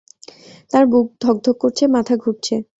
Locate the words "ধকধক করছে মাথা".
1.21-2.15